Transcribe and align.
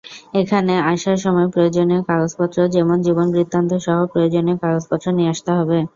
এখানে 0.33 0.73
আসার 0.91 1.17
সময় 1.19 1.47
প্রয়োজনীয় 1.53 2.01
কাগজপত্র 2.09 2.57
যেমন 2.75 2.97
জীবনবৃত্তান্তসহ 3.05 3.97
প্রয়োজনীয় 4.11 4.57
কাগজপত্র 4.63 5.05
নিয়ে 5.17 5.31
আসতে 5.33 5.51
হবে। 5.57 5.77